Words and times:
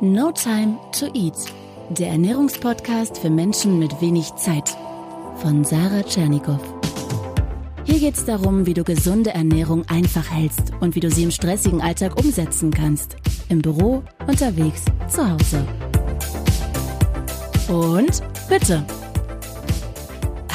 No 0.00 0.30
Time 0.30 0.78
to 0.92 1.06
Eat, 1.12 1.34
der 1.90 2.10
Ernährungspodcast 2.10 3.18
für 3.18 3.30
Menschen 3.30 3.80
mit 3.80 4.00
wenig 4.00 4.32
Zeit 4.36 4.76
von 5.38 5.64
Sarah 5.64 6.04
Tschernikow. 6.04 6.60
Hier 7.82 7.98
geht 7.98 8.14
es 8.14 8.24
darum, 8.24 8.64
wie 8.64 8.74
du 8.74 8.84
gesunde 8.84 9.30
Ernährung 9.30 9.84
einfach 9.88 10.30
hältst 10.30 10.72
und 10.78 10.94
wie 10.94 11.00
du 11.00 11.10
sie 11.10 11.24
im 11.24 11.32
stressigen 11.32 11.80
Alltag 11.80 12.16
umsetzen 12.16 12.70
kannst. 12.70 13.16
Im 13.48 13.60
Büro, 13.60 14.04
unterwegs, 14.28 14.84
zu 15.08 15.28
Hause. 15.28 15.66
Und 17.68 18.22
bitte 18.48 18.84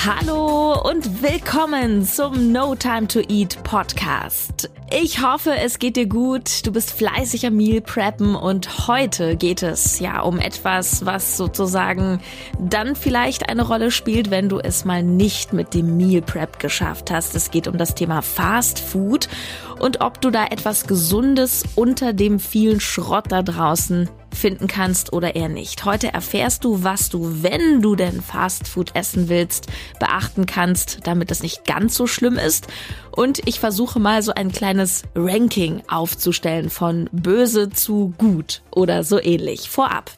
Hallo 0.06 0.82
und 0.82 1.24
willkommen 1.24 2.04
zum 2.04 2.52
No 2.52 2.76
Time 2.76 3.08
to 3.08 3.22
Eat 3.22 3.64
Podcast. 3.64 4.70
Ich 4.92 5.22
hoffe, 5.22 5.56
es 5.56 5.80
geht 5.80 5.96
dir 5.96 6.08
gut, 6.08 6.68
du 6.68 6.74
bist 6.74 6.92
fleißig 6.92 7.46
am 7.46 7.56
Meal 7.56 7.80
Preppen 7.80 8.36
und 8.36 8.90
heute 8.90 9.38
geht 9.38 9.64
es 9.64 10.00
ja 10.00 10.20
um 10.20 10.40
etwas, 10.40 11.06
was 11.06 11.38
sozusagen 11.38 12.20
dann 12.60 12.98
vielleicht 12.98 13.48
eine 13.48 13.66
Rolle 13.66 13.92
spielt, 13.92 14.30
wenn 14.30 14.50
du 14.50 14.60
es 14.60 14.84
mal 14.84 15.04
nicht 15.04 15.54
mit 15.54 15.74
dem 15.74 15.96
Meal 15.96 16.22
Prep 16.22 16.60
geschafft 16.60 17.10
hast. 17.10 17.34
Es 17.34 17.50
geht 17.50 17.70
um 17.70 17.78
das 17.78 17.96
Thema 17.96 18.22
Fast 18.22 18.80
Food 18.80 19.30
und 19.80 20.02
ob 20.02 20.20
du 20.20 20.32
da 20.32 20.48
etwas 20.48 20.86
Gesundes 20.86 21.64
unter 21.76 22.12
dem 22.12 22.42
vielen 22.42 22.82
Schrott 22.82 23.26
da 23.30 23.42
draußen 23.42 24.10
finden 24.36 24.68
kannst 24.68 25.14
oder 25.14 25.36
eher 25.36 25.50
nicht. 25.50 25.86
Heute 25.86 26.14
erfährst 26.14 26.64
du, 26.64 26.84
was 26.84 27.10
du, 27.10 27.44
wenn 27.44 27.82
du 27.82 27.96
denn 27.96 28.22
Fastfood 28.22 28.96
essen 28.96 29.30
willst, 29.30 29.68
beachten 30.00 30.46
kannst, 30.46 31.00
damit 31.04 31.32
es 31.32 31.44
nicht 31.44 31.66
ganz 31.66 31.96
so 31.96 32.08
schlimm 32.08 32.38
ist. 32.38 32.68
Und 33.16 33.42
ich 33.46 33.60
versuche 33.60 34.00
mal 34.00 34.24
so 34.24 34.34
ein 34.34 34.52
kleines 34.52 35.04
Ranking 35.14 35.84
aufzustellen 35.88 36.72
von 36.72 37.10
böse 37.12 37.70
zu 37.70 38.12
gut 38.18 38.64
oder 38.72 39.04
so 39.04 39.22
ähnlich. 39.22 39.70
Vorab. 39.70 40.12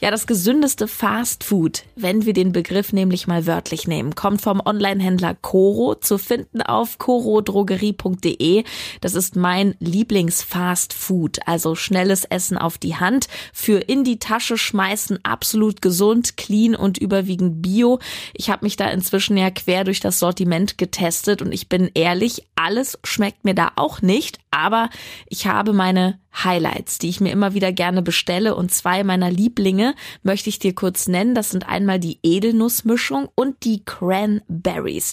Ja, 0.00 0.10
das 0.10 0.26
gesündeste 0.26 0.88
Fast 0.88 1.44
Food, 1.44 1.84
wenn 1.96 2.26
wir 2.26 2.32
den 2.32 2.52
Begriff 2.52 2.92
nämlich 2.92 3.26
mal 3.26 3.46
wörtlich 3.46 3.86
nehmen, 3.86 4.14
kommt 4.14 4.42
vom 4.42 4.60
Online-Händler 4.64 5.34
Coro, 5.40 5.94
zu 5.94 6.18
finden 6.18 6.62
auf 6.62 6.98
corodrogerie.de. 6.98 8.64
Das 9.00 9.14
ist 9.14 9.36
mein 9.36 9.74
Lieblings-Fast 9.80 10.92
Food, 10.92 11.38
also 11.46 11.74
schnelles 11.74 12.24
Essen 12.24 12.58
auf 12.58 12.78
die 12.78 12.96
Hand, 12.96 13.28
für 13.52 13.78
in 13.78 14.04
die 14.04 14.18
Tasche 14.18 14.58
schmeißen, 14.58 15.20
absolut 15.22 15.80
gesund, 15.80 16.36
clean 16.36 16.74
und 16.74 16.98
überwiegend 16.98 17.62
bio. 17.62 17.98
Ich 18.34 18.50
habe 18.50 18.64
mich 18.64 18.76
da 18.76 18.90
inzwischen 18.90 19.36
ja 19.36 19.50
quer 19.50 19.84
durch 19.84 20.00
das 20.00 20.18
Sortiment 20.18 20.78
getestet 20.78 21.42
und 21.42 21.52
ich 21.52 21.68
bin 21.68 21.90
ehrlich, 21.94 22.33
alles 22.54 22.98
schmeckt 23.04 23.44
mir 23.44 23.54
da 23.54 23.72
auch 23.76 24.02
nicht, 24.02 24.38
aber 24.54 24.90
ich 25.28 25.46
habe 25.46 25.72
meine 25.72 26.18
Highlights, 26.42 26.98
die 26.98 27.08
ich 27.08 27.20
mir 27.20 27.30
immer 27.30 27.54
wieder 27.54 27.72
gerne 27.72 28.02
bestelle 28.02 28.56
und 28.56 28.72
zwei 28.72 29.04
meiner 29.04 29.30
Lieblinge 29.30 29.94
möchte 30.22 30.48
ich 30.48 30.58
dir 30.58 30.74
kurz 30.74 31.06
nennen. 31.06 31.34
Das 31.34 31.50
sind 31.50 31.68
einmal 31.68 32.00
die 32.00 32.18
Edelnussmischung 32.22 33.28
und 33.36 33.64
die 33.64 33.84
Cranberries. 33.84 35.12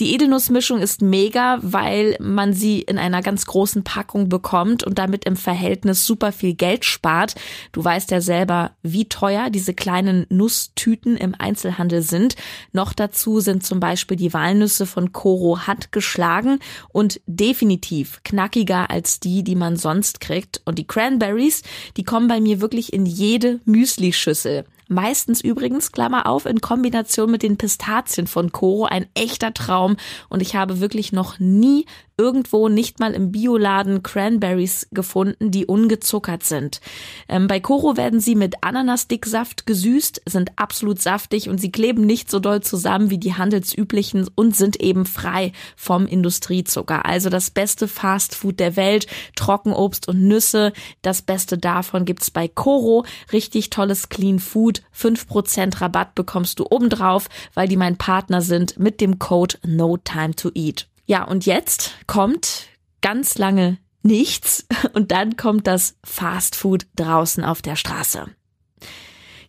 Die 0.00 0.12
Edelnussmischung 0.12 0.80
ist 0.80 1.02
mega, 1.02 1.58
weil 1.62 2.16
man 2.20 2.52
sie 2.52 2.80
in 2.80 2.98
einer 2.98 3.22
ganz 3.22 3.46
großen 3.46 3.84
Packung 3.84 4.28
bekommt 4.28 4.82
und 4.82 4.98
damit 4.98 5.24
im 5.24 5.36
Verhältnis 5.36 6.04
super 6.04 6.32
viel 6.32 6.54
Geld 6.54 6.84
spart. 6.84 7.36
Du 7.70 7.84
weißt 7.84 8.10
ja 8.10 8.20
selber, 8.20 8.72
wie 8.82 9.08
teuer 9.08 9.50
diese 9.50 9.72
kleinen 9.72 10.26
Nusstüten 10.30 11.16
im 11.16 11.34
Einzelhandel 11.38 12.02
sind. 12.02 12.34
Noch 12.72 12.92
dazu 12.92 13.38
sind 13.38 13.64
zum 13.64 13.78
Beispiel 13.78 14.16
die 14.16 14.34
Walnüsse 14.34 14.86
von 14.86 15.12
Coro 15.12 15.66
handgeschlagen 15.66 16.58
und 16.88 17.20
definitiv 17.26 18.20
knackiger 18.24 18.75
als 18.84 19.18
die, 19.20 19.42
die 19.42 19.56
man 19.56 19.76
sonst 19.76 20.20
kriegt. 20.20 20.60
Und 20.66 20.78
die 20.78 20.86
Cranberries, 20.86 21.62
die 21.96 22.04
kommen 22.04 22.28
bei 22.28 22.40
mir 22.40 22.60
wirklich 22.60 22.92
in 22.92 23.06
jede 23.06 23.60
Müslischüssel. 23.64 24.64
Meistens 24.88 25.40
übrigens, 25.40 25.90
Klammer 25.90 26.26
auf, 26.26 26.46
in 26.46 26.60
Kombination 26.60 27.30
mit 27.30 27.42
den 27.42 27.56
Pistazien 27.56 28.28
von 28.28 28.52
Coro, 28.52 28.84
ein 28.84 29.06
echter 29.14 29.52
Traum. 29.52 29.96
Und 30.28 30.42
ich 30.42 30.54
habe 30.54 30.80
wirklich 30.80 31.12
noch 31.12 31.40
nie 31.40 31.86
irgendwo 32.18 32.68
nicht 32.68 32.98
mal 32.98 33.12
im 33.12 33.30
Bioladen 33.30 34.02
Cranberries 34.02 34.88
gefunden, 34.90 35.50
die 35.50 35.66
ungezuckert 35.66 36.44
sind. 36.44 36.80
Ähm, 37.28 37.46
bei 37.46 37.60
Coro 37.60 37.96
werden 37.98 38.20
sie 38.20 38.34
mit 38.34 38.62
Ananasdicksaft 38.62 39.66
gesüßt, 39.66 40.22
sind 40.24 40.52
absolut 40.56 41.00
saftig 41.00 41.50
und 41.50 41.60
sie 41.60 41.70
kleben 41.70 42.06
nicht 42.06 42.30
so 42.30 42.38
doll 42.38 42.62
zusammen 42.62 43.10
wie 43.10 43.18
die 43.18 43.34
handelsüblichen 43.34 44.28
und 44.34 44.56
sind 44.56 44.80
eben 44.80 45.04
frei 45.04 45.52
vom 45.76 46.06
Industriezucker. 46.06 47.04
Also 47.04 47.28
das 47.28 47.50
beste 47.50 47.86
Fastfood 47.86 48.60
der 48.60 48.76
Welt, 48.76 49.06
Trockenobst 49.34 50.08
und 50.08 50.22
Nüsse. 50.22 50.72
Das 51.02 51.20
Beste 51.20 51.58
davon 51.58 52.06
gibt's 52.06 52.30
bei 52.30 52.48
Coro. 52.48 53.04
Richtig 53.32 53.68
tolles 53.68 54.08
Clean 54.08 54.38
Food. 54.38 54.82
5% 54.96 55.82
Rabatt 55.82 56.14
bekommst 56.14 56.60
du 56.60 56.66
obendrauf, 56.70 57.28
weil 57.52 57.68
die 57.68 57.76
mein 57.76 57.98
Partner 57.98 58.40
sind 58.40 58.78
mit 58.78 59.02
dem 59.02 59.18
Code 59.18 59.58
No 59.66 59.98
to 59.98 60.50
Eat. 60.54 60.88
Ja, 61.06 61.24
und 61.24 61.46
jetzt 61.46 61.94
kommt 62.06 62.66
ganz 63.00 63.38
lange 63.38 63.78
nichts 64.02 64.66
und 64.92 65.12
dann 65.12 65.36
kommt 65.36 65.66
das 65.66 65.96
Fast 66.04 66.56
Food 66.56 66.86
draußen 66.96 67.44
auf 67.44 67.62
der 67.62 67.76
Straße. 67.76 68.26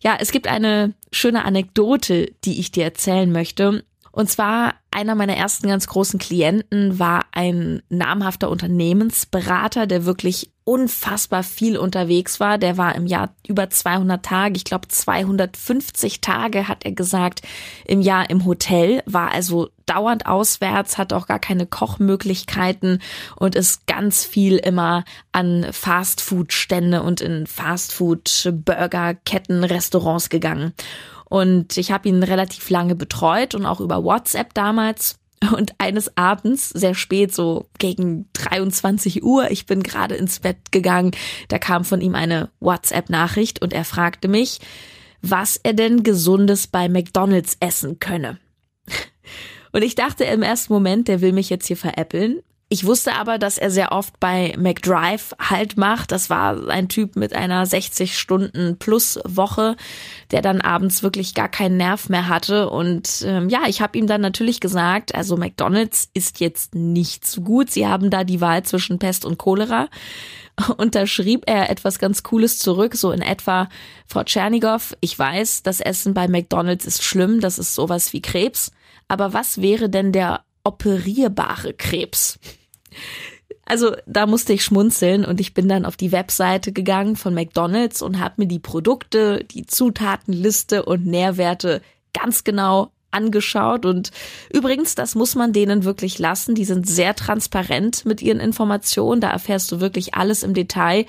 Ja, 0.00 0.16
es 0.20 0.30
gibt 0.30 0.46
eine 0.46 0.94
schöne 1.10 1.44
Anekdote, 1.44 2.32
die 2.44 2.60
ich 2.60 2.70
dir 2.70 2.84
erzählen 2.84 3.30
möchte. 3.30 3.84
Und 4.12 4.30
zwar 4.30 4.74
einer 4.90 5.14
meiner 5.14 5.36
ersten 5.36 5.68
ganz 5.68 5.86
großen 5.86 6.18
Klienten 6.18 6.98
war 6.98 7.26
ein 7.32 7.82
namhafter 7.88 8.48
Unternehmensberater, 8.50 9.86
der 9.86 10.06
wirklich 10.06 10.50
unfassbar 10.64 11.42
viel 11.42 11.76
unterwegs 11.76 12.40
war. 12.40 12.58
Der 12.58 12.76
war 12.76 12.94
im 12.94 13.06
Jahr 13.06 13.34
über 13.46 13.70
200 13.70 14.24
Tage, 14.24 14.56
ich 14.56 14.64
glaube 14.64 14.88
250 14.88 16.20
Tage 16.20 16.68
hat 16.68 16.84
er 16.84 16.92
gesagt, 16.92 17.42
im 17.84 18.00
Jahr 18.00 18.28
im 18.28 18.44
Hotel, 18.44 19.02
war 19.06 19.30
also 19.30 19.68
dauernd 19.88 20.26
auswärts, 20.26 20.98
hat 20.98 21.12
auch 21.12 21.26
gar 21.26 21.38
keine 21.38 21.66
Kochmöglichkeiten 21.66 23.00
und 23.36 23.54
ist 23.54 23.86
ganz 23.86 24.24
viel 24.24 24.56
immer 24.56 25.04
an 25.32 25.66
Fastfood-Stände 25.70 27.02
und 27.02 27.20
in 27.20 27.46
Fastfood-Burger-Ketten, 27.46 29.64
Restaurants 29.64 30.28
gegangen. 30.28 30.74
Und 31.24 31.76
ich 31.76 31.92
habe 31.92 32.08
ihn 32.08 32.22
relativ 32.22 32.70
lange 32.70 32.94
betreut 32.94 33.54
und 33.54 33.66
auch 33.66 33.80
über 33.80 34.04
WhatsApp 34.04 34.54
damals. 34.54 35.18
Und 35.52 35.74
eines 35.78 36.16
Abends, 36.16 36.70
sehr 36.70 36.94
spät, 36.94 37.32
so 37.32 37.68
gegen 37.78 38.28
23 38.32 39.22
Uhr, 39.22 39.52
ich 39.52 39.66
bin 39.66 39.84
gerade 39.84 40.16
ins 40.16 40.40
Bett 40.40 40.72
gegangen, 40.72 41.12
da 41.46 41.58
kam 41.58 41.84
von 41.84 42.00
ihm 42.00 42.16
eine 42.16 42.50
WhatsApp-Nachricht 42.58 43.62
und 43.62 43.72
er 43.72 43.84
fragte 43.84 44.26
mich, 44.26 44.58
was 45.22 45.56
er 45.56 45.74
denn 45.74 46.02
Gesundes 46.02 46.66
bei 46.66 46.88
McDonald's 46.88 47.56
essen 47.60 48.00
könne. 48.00 48.40
Und 49.72 49.82
ich 49.82 49.94
dachte 49.94 50.24
im 50.24 50.42
ersten 50.42 50.72
Moment, 50.72 51.08
der 51.08 51.20
will 51.20 51.32
mich 51.32 51.50
jetzt 51.50 51.66
hier 51.66 51.76
veräppeln. 51.76 52.40
Ich 52.70 52.84
wusste 52.84 53.14
aber, 53.14 53.38
dass 53.38 53.56
er 53.56 53.70
sehr 53.70 53.92
oft 53.92 54.20
bei 54.20 54.54
McDrive 54.58 55.34
Halt 55.38 55.78
macht. 55.78 56.12
Das 56.12 56.28
war 56.28 56.68
ein 56.68 56.90
Typ 56.90 57.16
mit 57.16 57.32
einer 57.32 57.64
60 57.64 58.18
Stunden 58.18 58.76
plus 58.78 59.18
Woche, 59.24 59.74
der 60.32 60.42
dann 60.42 60.60
abends 60.60 61.02
wirklich 61.02 61.32
gar 61.32 61.48
keinen 61.48 61.78
Nerv 61.78 62.10
mehr 62.10 62.28
hatte. 62.28 62.68
Und 62.68 63.24
ähm, 63.26 63.48
ja, 63.48 63.60
ich 63.68 63.80
habe 63.80 63.96
ihm 63.96 64.06
dann 64.06 64.20
natürlich 64.20 64.60
gesagt, 64.60 65.14
also 65.14 65.38
McDonald's 65.38 66.10
ist 66.12 66.40
jetzt 66.40 66.74
nicht 66.74 67.26
so 67.26 67.40
gut. 67.40 67.70
Sie 67.70 67.86
haben 67.86 68.10
da 68.10 68.22
die 68.22 68.42
Wahl 68.42 68.62
zwischen 68.64 68.98
Pest 68.98 69.24
und 69.24 69.38
Cholera. 69.38 69.88
Und 70.76 70.96
da 70.96 71.06
schrieb 71.06 71.44
er 71.46 71.70
etwas 71.70 72.00
ganz 72.00 72.24
Cooles 72.24 72.58
zurück, 72.58 72.96
so 72.96 73.12
in 73.12 73.22
etwa, 73.22 73.68
Frau 74.08 74.24
Tschernigow, 74.24 74.96
ich 75.00 75.16
weiß, 75.16 75.62
das 75.62 75.80
Essen 75.80 76.14
bei 76.14 76.26
McDonald's 76.26 76.84
ist 76.84 77.04
schlimm, 77.04 77.40
das 77.40 77.60
ist 77.60 77.76
sowas 77.76 78.12
wie 78.12 78.20
Krebs. 78.20 78.72
Aber 79.08 79.32
was 79.32 79.60
wäre 79.60 79.88
denn 79.88 80.12
der 80.12 80.44
operierbare 80.64 81.72
Krebs? 81.72 82.38
Also 83.64 83.94
da 84.06 84.26
musste 84.26 84.54
ich 84.54 84.64
schmunzeln 84.64 85.24
und 85.24 85.40
ich 85.40 85.52
bin 85.52 85.68
dann 85.68 85.84
auf 85.84 85.96
die 85.96 86.12
Webseite 86.12 86.72
gegangen 86.72 87.16
von 87.16 87.34
McDonald's 87.34 88.00
und 88.00 88.18
habe 88.18 88.34
mir 88.38 88.46
die 88.46 88.58
Produkte, 88.58 89.44
die 89.44 89.66
Zutatenliste 89.66 90.84
und 90.84 91.06
Nährwerte 91.06 91.82
ganz 92.14 92.44
genau 92.44 92.92
angeschaut. 93.10 93.84
Und 93.84 94.10
übrigens, 94.50 94.94
das 94.94 95.14
muss 95.14 95.34
man 95.34 95.52
denen 95.52 95.84
wirklich 95.84 96.18
lassen, 96.18 96.54
die 96.54 96.64
sind 96.64 96.88
sehr 96.88 97.14
transparent 97.14 98.04
mit 98.06 98.22
ihren 98.22 98.40
Informationen, 98.40 99.20
da 99.20 99.30
erfährst 99.30 99.70
du 99.72 99.80
wirklich 99.80 100.14
alles 100.14 100.42
im 100.42 100.54
Detail 100.54 101.06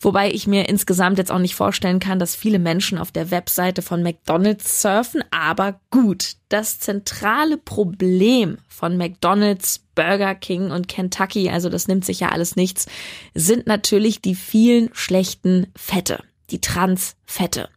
Wobei 0.00 0.30
ich 0.30 0.46
mir 0.46 0.68
insgesamt 0.68 1.18
jetzt 1.18 1.32
auch 1.32 1.38
nicht 1.38 1.54
vorstellen 1.54 2.00
kann, 2.00 2.18
dass 2.18 2.36
viele 2.36 2.58
Menschen 2.58 2.98
auf 2.98 3.12
der 3.12 3.30
Webseite 3.30 3.82
von 3.82 4.02
McDonald's 4.02 4.82
surfen. 4.82 5.24
Aber 5.30 5.80
gut, 5.90 6.34
das 6.48 6.78
zentrale 6.78 7.56
Problem 7.56 8.58
von 8.68 8.96
McDonald's, 8.96 9.80
Burger 9.94 10.34
King 10.34 10.70
und 10.70 10.88
Kentucky, 10.88 11.48
also 11.48 11.68
das 11.70 11.88
nimmt 11.88 12.04
sich 12.04 12.20
ja 12.20 12.28
alles 12.28 12.56
nichts, 12.56 12.86
sind 13.34 13.66
natürlich 13.66 14.20
die 14.20 14.34
vielen 14.34 14.90
schlechten 14.92 15.68
Fette, 15.74 16.22
die 16.50 16.60
Transfette. 16.60 17.70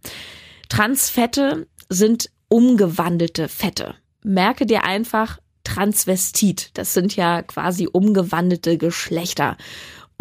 Transfette 0.67 1.67
sind 1.87 2.29
umgewandelte 2.49 3.47
Fette. 3.47 3.95
Merke 4.23 4.65
dir 4.65 4.83
einfach 4.83 5.39
Transvestit. 5.63 6.71
Das 6.73 6.93
sind 6.93 7.15
ja 7.15 7.41
quasi 7.43 7.87
umgewandelte 7.91 8.77
Geschlechter. 8.77 9.55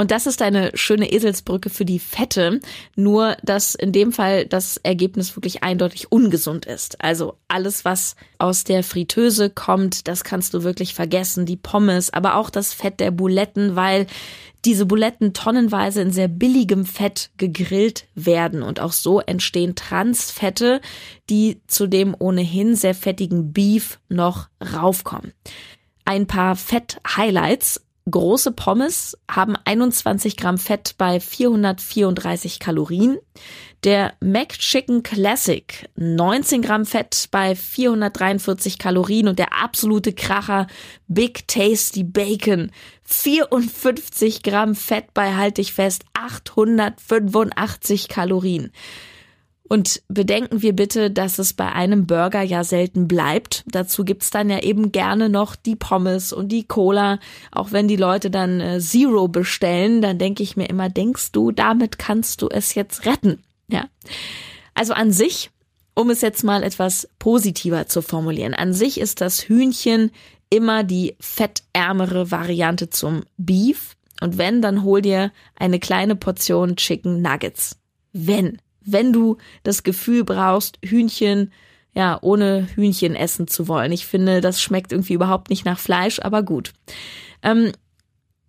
Und 0.00 0.12
das 0.12 0.28
ist 0.28 0.42
eine 0.42 0.70
schöne 0.74 1.10
Eselsbrücke 1.10 1.70
für 1.70 1.84
die 1.84 1.98
Fette, 1.98 2.60
nur 2.94 3.36
dass 3.42 3.74
in 3.74 3.90
dem 3.90 4.12
Fall 4.12 4.46
das 4.46 4.76
Ergebnis 4.76 5.34
wirklich 5.34 5.64
eindeutig 5.64 6.12
ungesund 6.12 6.66
ist. 6.66 7.02
Also 7.02 7.34
alles, 7.48 7.84
was 7.84 8.14
aus 8.38 8.62
der 8.62 8.84
Fritteuse 8.84 9.50
kommt, 9.50 10.06
das 10.06 10.22
kannst 10.22 10.54
du 10.54 10.62
wirklich 10.62 10.94
vergessen. 10.94 11.46
Die 11.46 11.56
Pommes, 11.56 12.12
aber 12.12 12.36
auch 12.36 12.48
das 12.48 12.72
Fett 12.72 13.00
der 13.00 13.10
Buletten, 13.10 13.74
weil 13.74 14.06
diese 14.64 14.86
Buletten 14.86 15.32
tonnenweise 15.32 16.00
in 16.00 16.12
sehr 16.12 16.28
billigem 16.28 16.86
Fett 16.86 17.30
gegrillt 17.36 18.06
werden 18.14 18.62
und 18.62 18.78
auch 18.78 18.92
so 18.92 19.18
entstehen 19.18 19.74
Transfette, 19.74 20.80
die 21.28 21.60
zu 21.66 21.88
dem 21.88 22.14
ohnehin 22.16 22.76
sehr 22.76 22.94
fettigen 22.94 23.52
Beef 23.52 23.98
noch 24.08 24.48
raufkommen. 24.62 25.32
Ein 26.04 26.28
paar 26.28 26.54
Fett-Highlights 26.54 27.82
Große 28.10 28.52
Pommes 28.52 29.18
haben 29.30 29.56
21 29.64 30.36
Gramm 30.36 30.58
Fett 30.58 30.94
bei 30.98 31.20
434 31.20 32.58
Kalorien. 32.58 33.18
Der 33.84 34.14
Mac 34.20 34.58
Chicken 34.58 35.02
Classic 35.02 35.88
19 35.96 36.62
Gramm 36.62 36.84
Fett 36.84 37.28
bei 37.30 37.54
443 37.54 38.78
Kalorien 38.78 39.28
und 39.28 39.38
der 39.38 39.52
absolute 39.62 40.12
Kracher 40.12 40.66
Big 41.06 41.46
Tasty 41.48 42.02
Bacon 42.02 42.72
54 43.04 44.42
Gramm 44.42 44.74
Fett 44.74 45.14
bei, 45.14 45.34
halte 45.34 45.60
ich 45.60 45.72
fest, 45.72 46.04
885 46.14 48.08
Kalorien. 48.08 48.72
Und 49.68 50.02
bedenken 50.08 50.62
wir 50.62 50.74
bitte, 50.74 51.10
dass 51.10 51.38
es 51.38 51.52
bei 51.52 51.70
einem 51.70 52.06
Burger 52.06 52.42
ja 52.42 52.64
selten 52.64 53.06
bleibt. 53.06 53.64
Dazu 53.66 54.04
gibt's 54.04 54.30
dann 54.30 54.48
ja 54.48 54.60
eben 54.60 54.92
gerne 54.92 55.28
noch 55.28 55.56
die 55.56 55.76
Pommes 55.76 56.32
und 56.32 56.48
die 56.48 56.64
Cola. 56.64 57.18
Auch 57.52 57.70
wenn 57.70 57.86
die 57.86 57.96
Leute 57.96 58.30
dann 58.30 58.60
äh, 58.60 58.80
Zero 58.80 59.28
bestellen, 59.28 60.00
dann 60.00 60.18
denke 60.18 60.42
ich 60.42 60.56
mir 60.56 60.70
immer, 60.70 60.88
denkst 60.88 61.32
du, 61.32 61.52
damit 61.52 61.98
kannst 61.98 62.40
du 62.40 62.48
es 62.48 62.74
jetzt 62.74 63.04
retten? 63.04 63.42
Ja. 63.70 63.88
Also 64.72 64.94
an 64.94 65.12
sich, 65.12 65.50
um 65.94 66.08
es 66.08 66.22
jetzt 66.22 66.44
mal 66.44 66.62
etwas 66.62 67.08
positiver 67.18 67.86
zu 67.88 68.00
formulieren, 68.00 68.54
an 68.54 68.72
sich 68.72 68.98
ist 68.98 69.20
das 69.20 69.48
Hühnchen 69.48 70.12
immer 70.50 70.82
die 70.82 71.14
fettärmere 71.20 72.30
Variante 72.30 72.88
zum 72.88 73.24
Beef. 73.36 73.96
Und 74.20 74.38
wenn, 74.38 74.62
dann 74.62 74.82
hol 74.82 75.02
dir 75.02 75.30
eine 75.56 75.78
kleine 75.78 76.16
Portion 76.16 76.76
Chicken 76.76 77.20
Nuggets. 77.20 77.76
Wenn 78.12 78.58
wenn 78.92 79.12
du 79.12 79.36
das 79.62 79.82
Gefühl 79.82 80.24
brauchst, 80.24 80.78
Hühnchen, 80.84 81.52
ja, 81.92 82.18
ohne 82.20 82.68
Hühnchen 82.74 83.14
essen 83.16 83.48
zu 83.48 83.68
wollen. 83.68 83.92
Ich 83.92 84.06
finde, 84.06 84.40
das 84.40 84.60
schmeckt 84.60 84.92
irgendwie 84.92 85.14
überhaupt 85.14 85.50
nicht 85.50 85.64
nach 85.64 85.78
Fleisch, 85.78 86.20
aber 86.20 86.42
gut. 86.42 86.72
Ähm, 87.42 87.72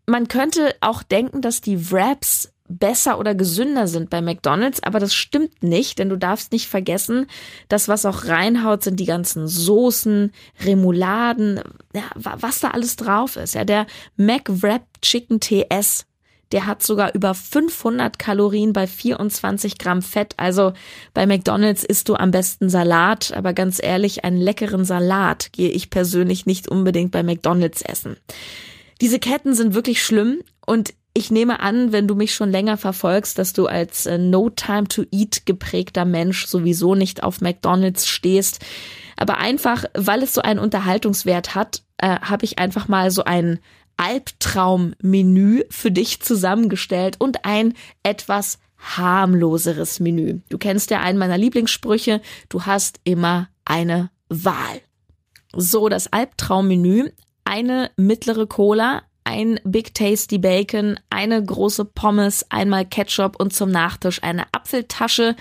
man 0.06 0.28
könnte 0.28 0.76
auch 0.82 1.04
denken, 1.04 1.42
dass 1.42 1.62
die 1.62 1.92
Wraps 1.92 2.52
besser 2.70 3.20
oder 3.20 3.34
gesünder 3.34 3.88
sind 3.88 4.10
bei 4.10 4.22
McDonald's, 4.22 4.82
aber 4.84 5.00
das 5.00 5.14
stimmt 5.14 5.64
nicht, 5.64 5.98
denn 5.98 6.10
du 6.10 6.18
darfst 6.18 6.52
nicht 6.52 6.68
vergessen, 6.68 7.26
das, 7.68 7.88
was 7.88 8.06
auch 8.06 8.26
reinhaut, 8.26 8.84
sind 8.84 9.00
die 9.00 9.06
ganzen 9.06 9.48
Soßen, 9.48 10.32
Remouladen, 10.64 11.62
ja, 11.96 12.04
was 12.14 12.60
da 12.60 12.70
alles 12.70 12.96
drauf 12.96 13.36
ist. 13.36 13.56
Ja, 13.56 13.66
der 13.66 13.88
McWrap 14.18 14.84
Chicken 15.02 15.40
TS 15.40 16.06
der 16.52 16.66
hat 16.66 16.82
sogar 16.82 17.14
über 17.14 17.34
500 17.34 18.18
Kalorien 18.18 18.74
bei 18.74 18.88
24 18.88 19.78
Gramm 19.78 20.02
Fett. 20.02 20.34
Also 20.38 20.74
bei 21.14 21.26
McDonald's 21.26 21.84
isst 21.84 22.10
du 22.10 22.16
am 22.16 22.32
besten 22.32 22.70
Salat, 22.70 23.34
aber 23.36 23.54
ganz 23.54 23.82
ehrlich, 23.82 24.24
einen 24.24 24.38
leckeren 24.38 24.86
Salat 24.86 25.52
gehe 25.52 25.70
ich 25.70 25.90
persönlich 25.90 26.46
nicht 26.46 26.68
unbedingt 26.68 27.12
bei 27.12 27.24
McDonald's 27.24 27.82
essen. 27.82 28.18
Diese 29.02 29.20
Ketten 29.20 29.54
sind 29.54 29.74
wirklich 29.76 30.04
schlimm 30.04 30.40
und 30.66 30.94
ich 31.14 31.32
nehme 31.32 31.60
an, 31.60 31.92
wenn 31.92 32.08
du 32.08 32.16
mich 32.16 32.34
schon 32.34 32.52
länger 32.52 32.78
verfolgst, 32.78 33.40
dass 33.40 33.54
du 33.54 33.68
als 33.68 34.06
äh, 34.06 34.18
No 34.18 34.50
Time 34.50 34.88
to 34.88 35.04
Eat 35.12 35.46
geprägter 35.46 36.06
Mensch 36.06 36.46
sowieso 36.46 36.96
nicht 36.96 37.24
auf 37.24 37.42
McDonald's 37.42 38.08
stehst. 38.08 38.60
Aber 39.18 39.38
einfach, 39.38 39.86
weil 39.96 40.24
es 40.24 40.34
so 40.34 40.42
einen 40.42 40.60
Unterhaltungswert 40.60 41.56
hat, 41.56 41.82
äh, 41.98 42.20
habe 42.22 42.46
ich 42.46 42.60
einfach 42.60 42.88
mal 42.88 43.12
so 43.12 43.26
einen 43.26 43.60
Albtraummenü 44.00 45.64
für 45.70 45.92
dich 45.92 46.22
zusammengestellt 46.22 47.18
und 47.20 47.44
ein 47.44 47.74
etwas 48.02 48.60
harmloseres 48.78 50.00
Menü. 50.00 50.40
Du 50.50 50.58
kennst 50.58 50.90
ja 50.90 51.02
einen 51.02 51.20
meiner 51.20 51.38
Lieblingssprüche, 51.38 52.22
du 52.48 52.66
hast 52.66 53.02
immer 53.04 53.50
eine 53.66 54.10
Wahl. 54.30 54.80
So, 55.54 55.90
das 55.90 56.08
Albtraummenü, 56.08 57.10
eine 57.44 57.92
mittlere 57.98 58.48
Cola, 58.48 59.02
ein 59.26 59.60
Big 59.66 59.94
Tasty 59.94 60.38
Bacon, 60.38 60.98
eine 61.10 61.44
große 61.44 61.84
Pommes, 61.84 62.46
einmal 62.50 62.86
Ketchup 62.86 63.36
und 63.38 63.54
zum 63.54 63.70
Nachtisch 63.70 64.24
eine 64.24 64.46
Apfeltasche 64.54 65.36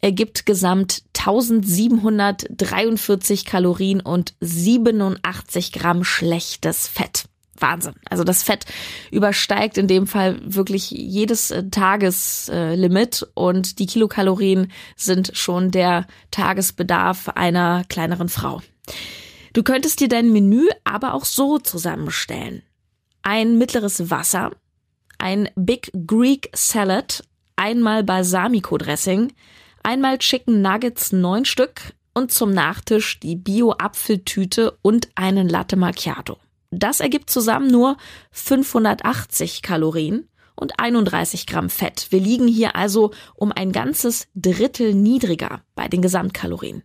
ergibt 0.00 0.44
gesamt 0.46 1.02
1743 1.16 3.46
Kalorien 3.46 4.00
und 4.00 4.34
87 4.40 5.72
Gramm 5.72 6.04
schlechtes 6.04 6.86
Fett. 6.88 7.31
Wahnsinn. 7.62 7.94
Also 8.08 8.24
das 8.24 8.42
Fett 8.42 8.66
übersteigt 9.10 9.78
in 9.78 9.86
dem 9.86 10.06
Fall 10.06 10.40
wirklich 10.44 10.90
jedes 10.90 11.50
äh, 11.50 11.68
Tageslimit 11.70 13.26
und 13.34 13.78
die 13.78 13.86
Kilokalorien 13.86 14.70
sind 14.96 15.30
schon 15.34 15.70
der 15.70 16.06
Tagesbedarf 16.30 17.28
einer 17.28 17.84
kleineren 17.88 18.28
Frau. 18.28 18.60
Du 19.52 19.62
könntest 19.62 20.00
dir 20.00 20.08
dein 20.08 20.32
Menü 20.32 20.66
aber 20.84 21.14
auch 21.14 21.24
so 21.24 21.58
zusammenstellen. 21.58 22.62
Ein 23.22 23.58
mittleres 23.58 24.10
Wasser, 24.10 24.50
ein 25.18 25.48
Big 25.54 25.92
Greek 26.06 26.50
Salad, 26.54 27.22
einmal 27.54 28.02
Balsamico 28.02 28.76
Dressing, 28.78 29.32
einmal 29.82 30.18
Chicken 30.18 30.62
Nuggets 30.62 31.12
neun 31.12 31.44
Stück 31.44 31.94
und 32.14 32.32
zum 32.32 32.52
Nachtisch 32.52 33.20
die 33.20 33.36
Bio-Apfeltüte 33.36 34.78
und 34.82 35.08
einen 35.14 35.48
Latte 35.48 35.76
Macchiato. 35.76 36.38
Das 36.72 37.00
ergibt 37.00 37.28
zusammen 37.28 37.70
nur 37.70 37.98
580 38.30 39.60
Kalorien 39.60 40.26
und 40.56 40.80
31 40.80 41.46
Gramm 41.46 41.68
Fett. 41.68 42.06
Wir 42.10 42.18
liegen 42.18 42.48
hier 42.48 42.74
also 42.76 43.12
um 43.34 43.52
ein 43.52 43.72
ganzes 43.72 44.26
Drittel 44.34 44.94
niedriger 44.94 45.60
bei 45.74 45.88
den 45.88 46.00
Gesamtkalorien. 46.00 46.82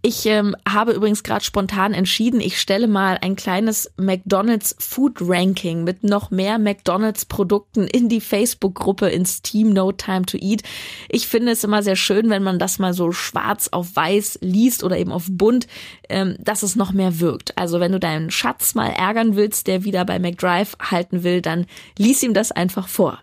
Ich 0.00 0.26
ähm, 0.26 0.54
habe 0.66 0.92
übrigens 0.92 1.24
gerade 1.24 1.44
spontan 1.44 1.92
entschieden, 1.92 2.40
ich 2.40 2.60
stelle 2.60 2.86
mal 2.86 3.18
ein 3.20 3.34
kleines 3.34 3.90
McDonald's 3.96 4.76
Food 4.78 5.16
Ranking 5.20 5.82
mit 5.82 6.04
noch 6.04 6.30
mehr 6.30 6.60
McDonald's 6.60 7.24
Produkten 7.24 7.88
in 7.88 8.08
die 8.08 8.20
Facebook-Gruppe 8.20 9.08
ins 9.08 9.42
Team 9.42 9.70
No 9.70 9.90
Time 9.90 10.22
to 10.22 10.38
Eat. 10.40 10.62
Ich 11.08 11.26
finde 11.26 11.50
es 11.50 11.64
immer 11.64 11.82
sehr 11.82 11.96
schön, 11.96 12.30
wenn 12.30 12.44
man 12.44 12.60
das 12.60 12.78
mal 12.78 12.94
so 12.94 13.10
schwarz 13.10 13.68
auf 13.72 13.96
weiß 13.96 14.38
liest 14.40 14.84
oder 14.84 14.96
eben 14.96 15.10
auf 15.10 15.26
bunt, 15.28 15.66
ähm, 16.08 16.36
dass 16.38 16.62
es 16.62 16.76
noch 16.76 16.92
mehr 16.92 17.18
wirkt. 17.18 17.58
Also 17.58 17.80
wenn 17.80 17.90
du 17.90 17.98
deinen 17.98 18.30
Schatz 18.30 18.76
mal 18.76 18.90
ärgern 18.90 19.34
willst, 19.34 19.66
der 19.66 19.82
wieder 19.82 20.04
bei 20.04 20.20
McDrive 20.20 20.76
halten 20.80 21.24
will, 21.24 21.42
dann 21.42 21.66
lies 21.98 22.22
ihm 22.22 22.34
das 22.34 22.52
einfach 22.52 22.86
vor 22.86 23.20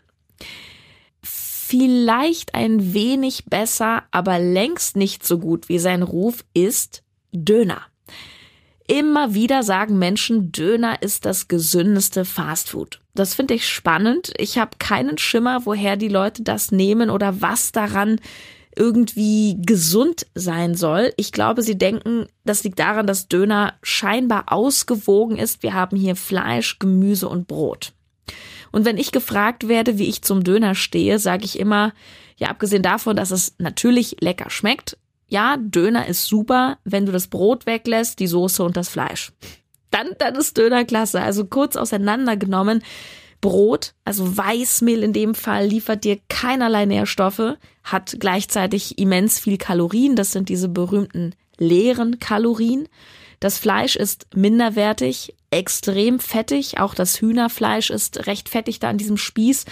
vielleicht 1.67 2.53
ein 2.53 2.93
wenig 2.93 3.45
besser, 3.45 4.03
aber 4.11 4.39
längst 4.39 4.95
nicht 4.95 5.25
so 5.25 5.39
gut 5.39 5.69
wie 5.69 5.79
sein 5.79 6.03
Ruf 6.03 6.45
ist 6.53 7.03
Döner. 7.31 7.81
Immer 8.87 9.33
wieder 9.33 9.63
sagen 9.63 9.97
Menschen, 9.97 10.51
Döner 10.51 11.01
ist 11.01 11.25
das 11.25 11.47
gesündeste 11.47 12.23
Fastfood. 12.23 13.01
Das 13.15 13.33
finde 13.33 13.55
ich 13.55 13.67
spannend. 13.67 14.31
Ich 14.37 14.59
habe 14.59 14.77
keinen 14.77 15.17
Schimmer, 15.17 15.65
woher 15.65 15.97
die 15.97 16.07
Leute 16.07 16.43
das 16.43 16.71
nehmen 16.71 17.09
oder 17.09 17.41
was 17.41 17.71
daran 17.71 18.19
irgendwie 18.75 19.57
gesund 19.59 20.27
sein 20.35 20.75
soll. 20.75 21.13
Ich 21.17 21.31
glaube, 21.31 21.63
sie 21.63 21.77
denken, 21.77 22.27
das 22.43 22.63
liegt 22.63 22.77
daran, 22.77 23.07
dass 23.07 23.27
Döner 23.27 23.73
scheinbar 23.81 24.51
ausgewogen 24.51 25.37
ist. 25.37 25.63
Wir 25.63 25.73
haben 25.73 25.97
hier 25.97 26.15
Fleisch, 26.15 26.77
Gemüse 26.77 27.27
und 27.27 27.47
Brot. 27.47 27.93
Und 28.71 28.85
wenn 28.85 28.97
ich 28.97 29.11
gefragt 29.11 29.67
werde, 29.67 29.97
wie 29.97 30.07
ich 30.07 30.21
zum 30.21 30.43
Döner 30.43 30.75
stehe, 30.75 31.19
sage 31.19 31.45
ich 31.45 31.59
immer, 31.59 31.93
ja, 32.37 32.49
abgesehen 32.49 32.83
davon, 32.83 33.15
dass 33.15 33.31
es 33.31 33.55
natürlich 33.57 34.17
lecker 34.19 34.49
schmeckt, 34.49 34.97
ja, 35.27 35.57
Döner 35.57 36.07
ist 36.07 36.25
super, 36.25 36.77
wenn 36.83 37.05
du 37.05 37.11
das 37.11 37.27
Brot 37.27 37.65
weglässt, 37.65 38.19
die 38.19 38.27
Soße 38.27 38.63
und 38.63 38.77
das 38.77 38.89
Fleisch. 38.89 39.31
Dann, 39.91 40.09
dann 40.19 40.35
ist 40.35 40.57
Döner 40.57 40.85
klasse. 40.85 41.21
Also 41.21 41.45
kurz 41.45 41.75
auseinandergenommen. 41.75 42.83
Brot, 43.41 43.93
also 44.05 44.37
Weißmehl 44.37 45.03
in 45.03 45.13
dem 45.13 45.35
Fall, 45.35 45.67
liefert 45.67 46.03
dir 46.03 46.19
keinerlei 46.29 46.85
Nährstoffe, 46.85 47.57
hat 47.83 48.17
gleichzeitig 48.19 48.97
immens 48.97 49.39
viel 49.39 49.57
Kalorien. 49.57 50.15
Das 50.15 50.31
sind 50.31 50.49
diese 50.49 50.67
berühmten 50.67 51.35
leeren 51.57 52.19
Kalorien. 52.19 52.87
Das 53.45 53.59
Fleisch 53.59 53.95
ist 53.95 54.25
minderwertig, 54.33 55.35
extrem 55.51 56.19
fettig. 56.19 56.79
Auch 56.79 56.95
das 56.95 57.21
Hühnerfleisch 57.21 57.91
ist 57.91 58.25
recht 58.25 58.49
fettig 58.49 58.79
da 58.79 58.89
an 58.89 58.97
diesem 58.97 59.17
Spieß. 59.17 59.65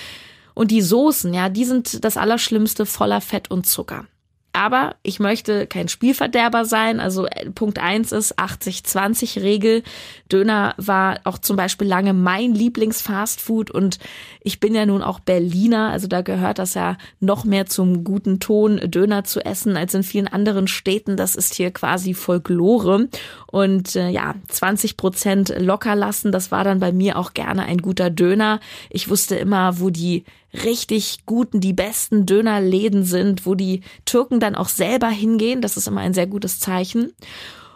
Und 0.54 0.70
die 0.70 0.84
Soßen, 0.84 1.34
ja, 1.34 1.50
die 1.50 1.66
sind 1.66 2.06
das 2.06 2.16
Allerschlimmste 2.16 2.86
voller 2.86 3.20
Fett 3.20 3.50
und 3.50 3.66
Zucker. 3.66 4.06
Aber 4.64 4.96
ich 5.04 5.20
möchte 5.20 5.68
kein 5.68 5.90
Spielverderber 5.90 6.64
sein. 6.64 7.02
Also 7.02 7.26
äh, 7.26 7.50
Punkt 7.50 7.80
eins 7.80 8.14
ist 8.14 8.40
80-20-Regel. 8.40 9.84
Döner 10.32 10.74
war 10.78 11.20
auch 11.26 11.38
zum 11.38 11.58
Beispiel 11.58 11.86
lange 11.86 12.14
mein 12.14 12.56
Lieblingsfastfood 12.56 13.72
und 13.72 14.00
ich 14.40 14.62
bin 14.62 14.74
ja 14.74 14.86
nun 14.86 15.02
auch 15.02 15.20
Berliner. 15.20 15.90
Also 15.90 16.08
da 16.08 16.22
gehört 16.22 16.60
das 16.60 16.76
ja 16.76 16.98
noch 17.20 17.44
mehr 17.44 17.66
zum 17.66 18.06
guten 18.06 18.40
Ton, 18.40 18.80
Döner 18.90 19.26
zu 19.26 19.46
essen 19.46 19.76
als 19.76 19.94
in 19.96 20.04
vielen 20.04 20.30
anderen 20.30 20.68
Städten. 20.68 21.18
Das 21.18 21.36
ist 21.36 21.56
hier 21.56 21.72
quasi 21.72 22.14
Folklore. 22.14 23.10
Und 23.48 23.98
äh, 23.98 24.08
ja, 24.08 24.36
20 24.48 24.96
Prozent 24.96 25.54
locker 25.58 25.98
lassen, 25.98 26.32
das 26.32 26.52
war 26.52 26.64
dann 26.64 26.80
bei 26.80 26.94
mir 26.94 27.18
auch 27.18 27.34
gerne 27.34 27.64
ein 27.64 27.80
guter 27.80 28.10
Döner. 28.10 28.62
Ich 28.90 29.10
wusste 29.10 29.36
immer, 29.36 29.82
wo 29.82 29.90
die 29.90 30.24
richtig 30.64 31.26
guten, 31.26 31.60
die 31.60 31.74
besten 31.74 32.26
Dönerläden 32.26 33.04
sind, 33.04 33.46
wo 33.46 33.56
die 33.56 33.82
Türken 34.06 34.40
dann 34.40 34.56
auch 34.56 34.70
selber 34.70 35.10
hingehen. 35.10 35.62
Das 35.62 35.78
ist 35.78 35.88
immer 35.88 36.02
ein 36.02 36.14
sehr 36.14 36.28
gutes 36.28 36.60
Zeichen. 36.60 37.14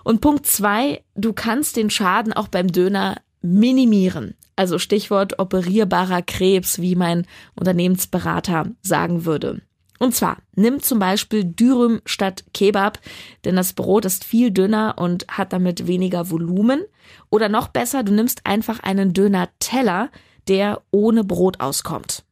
Und 0.03 0.22
Punkt 0.22 0.46
zwei, 0.46 1.03
du 1.15 1.34
kannst 1.34 1.75
den 1.75 1.89
Schaden 1.89 2.34
auch 2.34 2.48
beim 2.48 2.72
Döner 2.72 3.17
minimieren. 3.41 4.36
Also 4.55 4.79
Stichwort 4.79 5.39
operierbarer 5.39 6.22
Krebs, 6.22 6.79
wie 6.79 6.96
mein 6.96 7.25
Unternehmensberater 7.55 8.67
sagen 8.81 9.25
würde. 9.25 9.62
Und 10.00 10.15
zwar, 10.15 10.38
nimm 10.55 10.81
zum 10.81 11.00
Beispiel 11.00 11.43
Dürüm 11.43 12.01
statt 12.05 12.43
Kebab, 12.53 13.00
denn 13.46 13.55
das 13.55 13.74
Brot 13.74 14.05
ist 14.05 14.24
viel 14.24 14.51
dünner 14.51 14.96
und 14.98 15.25
hat 15.27 15.53
damit 15.53 15.88
weniger 15.88 16.29
Volumen. 16.29 16.84
Oder 17.29 17.50
noch 17.50 17.69
besser, 17.69 18.03
du 18.03 18.13
nimmst 18.13 18.46
einfach 18.46 18.79
einen 18.79 19.13
Döner-Teller, 19.13 20.10
der 20.48 20.81
ohne 20.91 21.24
Brot 21.24 21.60
auskommt. 21.60 22.24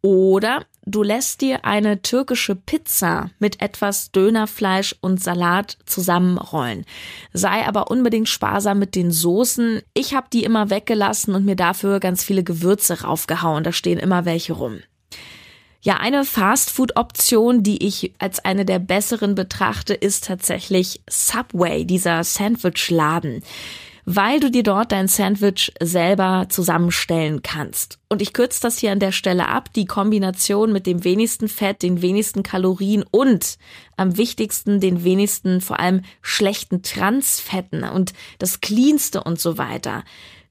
Oder 0.00 0.64
du 0.86 1.02
lässt 1.02 1.40
dir 1.40 1.64
eine 1.64 2.02
türkische 2.02 2.54
Pizza 2.54 3.30
mit 3.38 3.60
etwas 3.60 4.12
Dönerfleisch 4.12 4.94
und 5.00 5.22
Salat 5.22 5.76
zusammenrollen. 5.86 6.84
Sei 7.32 7.66
aber 7.66 7.90
unbedingt 7.90 8.28
sparsam 8.28 8.78
mit 8.78 8.94
den 8.94 9.10
Soßen. 9.10 9.82
Ich 9.94 10.14
habe 10.14 10.28
die 10.32 10.44
immer 10.44 10.70
weggelassen 10.70 11.34
und 11.34 11.44
mir 11.44 11.56
dafür 11.56 11.98
ganz 12.00 12.22
viele 12.22 12.44
Gewürze 12.44 13.02
raufgehauen. 13.02 13.64
Da 13.64 13.72
stehen 13.72 13.98
immer 13.98 14.24
welche 14.24 14.52
rum. 14.52 14.78
Ja, 15.80 15.98
eine 15.98 16.24
Fastfood-Option, 16.24 17.62
die 17.62 17.86
ich 17.86 18.12
als 18.18 18.44
eine 18.44 18.64
der 18.64 18.80
besseren 18.80 19.34
betrachte, 19.34 19.94
ist 19.94 20.24
tatsächlich 20.24 21.02
Subway, 21.08 21.84
dieser 21.84 22.24
Sandwich-Laden 22.24 23.42
weil 24.10 24.40
du 24.40 24.50
dir 24.50 24.62
dort 24.62 24.90
dein 24.92 25.06
Sandwich 25.06 25.70
selber 25.82 26.46
zusammenstellen 26.48 27.42
kannst. 27.42 27.98
Und 28.08 28.22
ich 28.22 28.32
kürze 28.32 28.62
das 28.62 28.78
hier 28.78 28.90
an 28.90 29.00
der 29.00 29.12
Stelle 29.12 29.48
ab. 29.48 29.70
Die 29.74 29.84
Kombination 29.84 30.72
mit 30.72 30.86
dem 30.86 31.04
wenigsten 31.04 31.46
Fett, 31.46 31.82
den 31.82 32.00
wenigsten 32.00 32.42
Kalorien 32.42 33.04
und 33.10 33.58
am 33.98 34.16
wichtigsten 34.16 34.80
den 34.80 35.04
wenigsten, 35.04 35.60
vor 35.60 35.78
allem 35.78 36.00
schlechten 36.22 36.82
Transfetten 36.82 37.84
und 37.84 38.14
das 38.38 38.62
cleanste 38.62 39.22
und 39.22 39.38
so 39.38 39.58
weiter. 39.58 40.04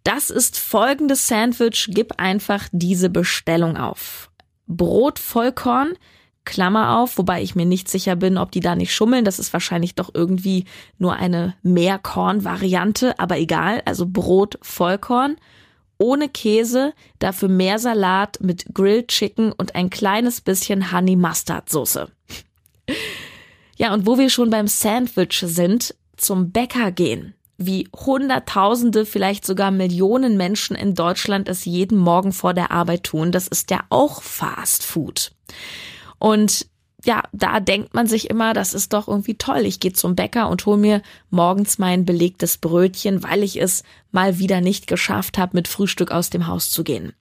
Das 0.04 0.30
ist 0.30 0.60
folgendes 0.60 1.26
Sandwich. 1.26 1.90
Gib 1.90 2.20
einfach 2.20 2.70
diese 2.72 3.10
Bestellung 3.10 3.76
auf. 3.76 4.30
Brot 4.68 5.18
Vollkorn, 5.18 5.94
Klammer 6.48 6.98
auf, 6.98 7.18
wobei 7.18 7.44
ich 7.44 7.56
mir 7.56 7.66
nicht 7.66 7.90
sicher 7.90 8.16
bin, 8.16 8.38
ob 8.38 8.52
die 8.52 8.62
da 8.62 8.76
nicht 8.76 8.96
schummeln. 8.96 9.26
Das 9.26 9.38
ist 9.38 9.54
wahrscheinlich 9.54 9.94
doch 9.94 10.10
irgendwie 10.14 10.66
nur 10.98 11.14
eine 11.18 11.54
Mehrkorn-Variante, 11.62 13.20
aber 13.20 13.38
egal. 13.38 13.84
Also 13.86 14.08
Brot 14.08 14.58
Vollkorn, 14.64 15.36
ohne 16.00 16.30
Käse, 16.30 16.94
dafür 17.20 17.50
mehr 17.50 17.78
Salat 17.78 18.40
mit 18.42 18.74
Grilled 18.74 19.10
Chicken 19.10 19.52
und 19.52 19.76
ein 19.76 19.90
kleines 19.90 20.42
bisschen 20.42 20.92
Honey 20.92 21.18
Mustard 21.18 21.70
Soße. 21.70 22.08
ja, 23.76 23.94
und 23.94 24.08
wo 24.08 24.18
wir 24.18 24.30
schon 24.30 24.50
beim 24.50 24.68
Sandwich 24.68 25.44
sind, 25.46 25.96
zum 26.16 26.52
Bäcker 26.52 26.92
gehen. 26.92 27.34
Wie 27.58 27.90
Hunderttausende, 27.94 29.06
vielleicht 29.06 29.46
sogar 29.46 29.72
Millionen 29.72 30.38
Menschen 30.38 30.76
in 30.76 30.94
Deutschland 30.94 31.50
es 31.50 31.66
jeden 31.66 31.98
Morgen 31.98 32.32
vor 32.32 32.54
der 32.54 32.72
Arbeit 32.72 33.04
tun, 33.04 33.32
das 33.32 33.48
ist 33.48 33.70
ja 33.72 33.82
auch 33.90 34.22
Fast 34.22 34.84
Food. 34.84 35.32
Und 36.20 36.68
ja, 37.06 37.24
da 37.32 37.60
denkt 37.60 37.94
man 37.94 38.08
sich 38.08 38.30
immer, 38.30 38.54
das 38.54 38.74
ist 38.74 38.94
doch 38.94 39.08
irgendwie 39.08 39.36
toll. 39.36 39.66
Ich 39.66 39.80
gehe 39.80 39.94
zum 39.94 40.16
Bäcker 40.16 40.50
und 40.50 40.66
hole 40.66 40.78
mir 40.78 41.02
morgens 41.30 41.78
mein 41.78 42.06
belegtes 42.06 42.58
Brötchen, 42.58 43.24
weil 43.24 43.44
ich 43.44 43.62
es 43.62 43.84
mal 44.12 44.40
wieder 44.40 44.62
nicht 44.62 44.88
geschafft 44.88 45.38
habe, 45.38 45.56
mit 45.56 45.68
Frühstück 45.68 46.12
aus 46.12 46.30
dem 46.30 46.48
Haus 46.48 46.70
zu 46.72 46.84
gehen. 46.84 47.14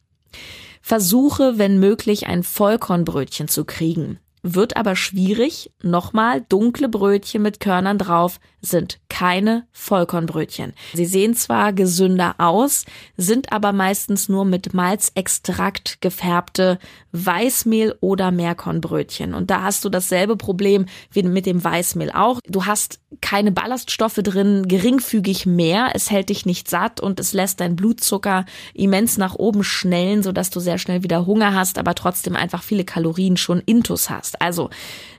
Versuche, 0.81 1.59
wenn 1.59 1.79
möglich, 1.79 2.27
ein 2.27 2.43
Vollkornbrötchen 2.43 3.49
zu 3.49 3.65
kriegen. 3.65 4.19
Wird 4.49 4.77
aber 4.77 4.95
schwierig. 4.95 5.73
Nochmal, 5.83 6.41
dunkle 6.49 6.89
Brötchen 6.89 7.43
mit 7.43 7.59
Körnern 7.59 7.99
drauf 7.99 8.39
sind 8.61 8.99
keine 9.09 9.67
Vollkornbrötchen. 9.73 10.73
Sie 10.93 11.07
sehen 11.07 11.35
zwar 11.35 11.73
gesünder 11.73 12.35
aus, 12.39 12.85
sind 13.17 13.53
aber 13.53 13.73
meistens 13.73 14.29
nur 14.29 14.45
mit 14.45 14.75
Malzextrakt 14.75 16.01
gefärbte 16.01 16.79
Weißmehl 17.13 17.97
oder 18.01 18.31
Meerkornbrötchen. 18.31 19.35
Und 19.35 19.51
da 19.51 19.63
hast 19.63 19.85
du 19.85 19.89
dasselbe 19.89 20.37
Problem 20.37 20.87
wie 21.11 21.23
mit 21.23 21.47
dem 21.47 21.63
Weißmehl 21.63 22.11
auch. 22.11 22.41
Du 22.47 22.67
hast 22.67 23.01
keine 23.21 23.53
Ballaststoffe 23.53 24.21
drin, 24.23 24.69
geringfügig 24.69 25.47
mehr. 25.47 25.91
Es 25.95 26.11
hält 26.11 26.29
dich 26.29 26.45
nicht 26.45 26.69
satt 26.69 27.01
und 27.01 27.21
es 27.21 27.33
lässt 27.33 27.61
dein 27.61 27.77
Blutzucker 27.77 28.45
immens 28.75 29.17
nach 29.17 29.35
oben 29.35 29.65
schnellen, 29.65 30.23
sodass 30.23 30.51
du 30.51 30.61
sehr 30.61 30.79
schnell 30.79 31.03
wieder 31.03 31.27
Hunger 31.27 31.55
hast, 31.55 31.79
aber 31.79 31.95
trotzdem 31.95 32.37
einfach 32.37 32.63
viele 32.63 32.85
Kalorien 32.85 33.37
schon 33.37 33.61
intus 33.61 34.11
hast. 34.11 34.36
Also, 34.41 34.71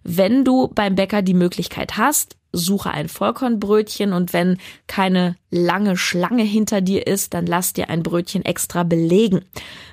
wenn 0.04 0.44
du 0.46 0.68
beim 0.68 0.96
Bäcker 0.96 1.22
die 1.22 1.34
Möglichkeit 1.34 1.98
hast, 1.98 2.38
suche 2.52 2.92
ein 2.92 3.10
Vollkornbrötchen 3.10 4.14
und 4.14 4.34
wenn 4.34 4.58
keine 4.88 5.36
lange 5.52 5.98
Schlange 5.98 6.44
hinter 6.44 6.82
dir 6.82 7.08
ist, 7.08 7.34
dann 7.34 7.46
lass 7.46 7.74
dir 7.74 7.90
ein 7.90 8.04
Brötchen 8.04 8.44
extra 8.46 8.84
belegen. 8.84 9.46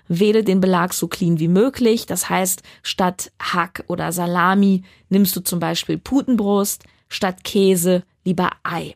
Wähle 0.08 0.44
den 0.44 0.60
Belag 0.60 0.92
so 0.92 1.08
clean 1.08 1.38
wie 1.38 1.48
möglich. 1.48 2.06
Das 2.06 2.28
heißt, 2.28 2.62
statt 2.82 3.32
Hack 3.40 3.84
oder 3.88 4.12
Salami 4.12 4.82
nimmst 5.08 5.34
du 5.36 5.40
zum 5.40 5.60
Beispiel 5.60 5.98
Putenbrust, 5.98 6.84
statt 7.08 7.44
Käse 7.44 8.02
lieber 8.24 8.50
Ei. 8.62 8.94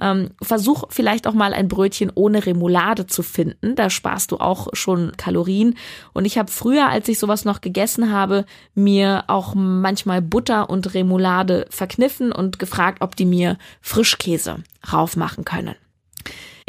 Ähm, 0.00 0.30
versuch 0.42 0.84
vielleicht 0.90 1.26
auch 1.26 1.34
mal 1.34 1.52
ein 1.52 1.68
Brötchen 1.68 2.10
ohne 2.14 2.46
Remoulade 2.46 3.06
zu 3.06 3.22
finden. 3.22 3.74
Da 3.74 3.90
sparst 3.90 4.32
du 4.32 4.38
auch 4.38 4.68
schon 4.72 5.12
Kalorien. 5.16 5.76
Und 6.12 6.24
ich 6.24 6.38
habe 6.38 6.50
früher, 6.50 6.88
als 6.88 7.08
ich 7.08 7.18
sowas 7.18 7.44
noch 7.44 7.60
gegessen 7.60 8.12
habe, 8.12 8.44
mir 8.74 9.24
auch 9.26 9.54
manchmal 9.54 10.22
Butter 10.22 10.70
und 10.70 10.94
Remoulade 10.94 11.66
verkniffen 11.70 12.32
und 12.32 12.58
gefragt, 12.58 13.02
ob 13.02 13.16
die 13.16 13.26
mir 13.26 13.58
Frischkäse 13.80 14.56
raufmachen 14.92 15.44
können. 15.44 15.74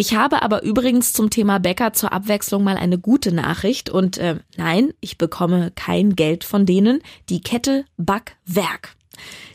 Ich 0.02 0.16
habe 0.16 0.44
aber 0.44 0.64
übrigens 0.64 1.12
zum 1.12 1.30
Thema 1.30 1.60
Bäcker 1.60 1.92
zur 1.92 2.14
Abwechslung 2.14 2.64
mal 2.64 2.78
eine 2.78 2.98
gute 2.98 3.34
Nachricht 3.34 3.90
und 3.90 4.18
äh, 4.18 4.38
nein, 4.56 4.94
ich 5.02 5.18
bekomme 5.18 5.72
kein 5.76 6.16
Geld 6.16 6.46
von 6.46 6.66
denen. 6.66 7.02
Die 7.28 7.42
Kette 7.42 7.84
Backwerk 7.98 8.96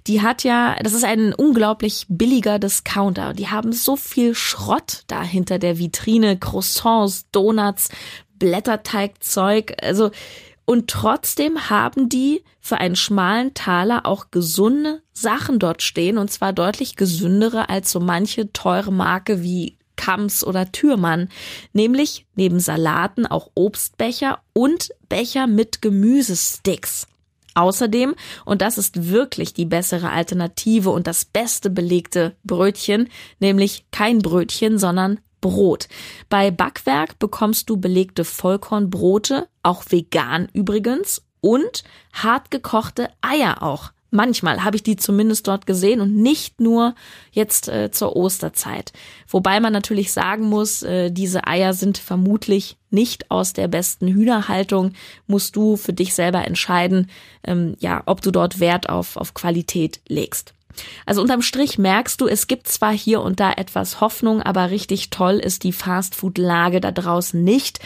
die 0.07 0.23
hat 0.23 0.45
ja, 0.45 0.77
das 0.83 0.93
ist 0.93 1.05
ein 1.05 1.33
unglaublich 1.33 2.07
billiger 2.09 2.59
Discounter. 2.59 3.33
Die 3.33 3.49
haben 3.49 3.73
so 3.73 3.97
viel 3.97 4.35
Schrott 4.35 5.05
da 5.07 5.23
hinter 5.23 5.59
der 5.59 5.79
Vitrine, 5.79 6.39
Croissants, 6.39 7.27
Donuts, 7.33 7.89
Blätterteigzeug, 8.39 9.75
also 9.83 10.11
und 10.67 10.89
trotzdem 10.89 11.69
haben 11.69 12.09
die 12.09 12.43
für 12.61 12.79
einen 12.79 12.97
schmalen 12.97 13.53
Taler 13.53 14.07
auch 14.07 14.31
gesunde 14.31 15.03
Sachen 15.13 15.59
dort 15.59 15.83
stehen 15.83 16.17
und 16.17 16.31
zwar 16.31 16.53
deutlich 16.53 16.97
gesündere 16.97 17.69
als 17.69 17.91
so 17.91 18.01
manche 18.01 18.53
teure 18.53 18.91
Marke 18.91 19.43
wie 19.43 19.77
Kams 19.97 20.45
oder 20.45 20.73
Türmann, 20.73 21.29
nämlich 21.73 22.27
neben 22.35 22.61
Salaten 22.61 23.27
auch 23.27 23.51
Obstbecher 23.55 24.41
und 24.53 24.91
Becher 25.09 25.47
mit 25.47 25.83
Gemüsesticks. 25.83 27.07
Außerdem, 27.55 28.15
und 28.45 28.63
das 28.63 28.79
ist 28.79 29.09
wirklich 29.11 29.55
die 29.55 29.65
bessere 29.65 30.11
Alternative 30.11 30.91
und 30.91 31.07
das 31.07 31.25
beste 31.25 31.71
belegte 31.71 32.37
Brötchen, 32.45 33.09
nämlich 33.39 33.87
kein 33.91 34.19
Brötchen, 34.19 34.79
sondern 34.79 35.21
Brot. 35.41 35.89
Bei 36.29 36.51
Backwerk 36.51 37.19
bekommst 37.19 37.69
du 37.69 37.77
belegte 37.77 38.25
Vollkornbrote, 38.25 39.49
auch 39.63 39.85
vegan 39.89 40.49
übrigens, 40.53 41.23
und 41.41 41.85
hart 42.13 42.51
gekochte 42.51 43.11
Eier 43.21 43.63
auch. 43.63 43.94
Manchmal 44.15 44.63
habe 44.63 44.77
ich 44.77 44.85
die 44.85 44.95
zumindest 44.95 45.49
dort 45.49 45.67
gesehen 45.67 46.01
und 46.01 46.15
nicht 46.15 46.61
nur 46.61 46.95
jetzt 47.33 47.69
äh, 47.69 47.91
zur 47.91 48.15
Osterzeit. 48.15 48.93
Wobei 49.27 49.59
man 49.59 49.73
natürlich 49.73 50.13
sagen 50.13 50.45
muss, 50.45 50.85
äh, 50.85 51.11
diese 51.11 51.49
Eier 51.49 51.75
sind 51.75 51.99
vermutlich 51.99 52.77
nicht 52.91 53.33
aus 53.33 53.55
der 53.55 53.67
besten 53.67 54.07
Hühnerhaltung. 54.07 54.93
Musst 55.27 55.57
du 55.57 55.77
für 55.77 55.93
dich 55.93 56.15
selber 56.15 56.47
entscheiden, 56.47 57.11
ähm, 57.43 57.75
ja, 57.81 58.05
ob 58.07 58.21
du 58.21 58.31
dort 58.31 58.61
Wert 58.61 58.89
auf, 58.89 59.17
auf 59.17 59.35
Qualität 59.35 60.01
legst. 60.07 60.55
Also 61.07 61.21
unterm 61.21 61.43
Strich 61.43 61.79
merkst 61.79 62.21
du, 62.21 62.29
es 62.29 62.47
gibt 62.47 62.69
zwar 62.69 62.93
hier 62.93 63.21
und 63.21 63.41
da 63.41 63.53
etwas 63.53 64.01
Hoffnung, 64.01 64.43
aber 64.43 64.71
richtig 64.71 65.11
toll 65.11 65.35
ist 65.35 65.65
die 65.65 65.73
Fastfood-Lage 65.73 66.81
da 66.81 66.93
draußen 66.93 67.43
nicht. 67.43 67.81